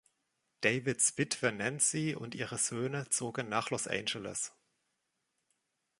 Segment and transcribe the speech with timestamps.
[0.61, 4.51] Davids Wittwe Nancy und ihre Söhne zogen nach Los Angeles.